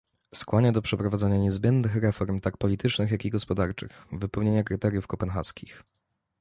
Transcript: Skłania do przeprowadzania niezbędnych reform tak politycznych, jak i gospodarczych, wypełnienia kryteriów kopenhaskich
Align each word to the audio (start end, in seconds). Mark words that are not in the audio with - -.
Skłania 0.35 0.71
do 0.71 0.81
przeprowadzania 0.81 1.37
niezbędnych 1.37 1.95
reform 1.95 2.39
tak 2.39 2.57
politycznych, 2.57 3.11
jak 3.11 3.25
i 3.25 3.29
gospodarczych, 3.29 3.91
wypełnienia 4.11 4.63
kryteriów 4.63 5.07
kopenhaskich 5.07 5.83